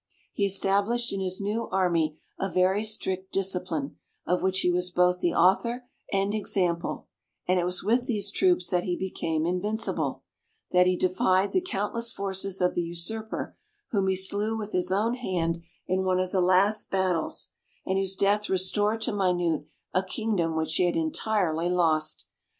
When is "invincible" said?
9.45-10.23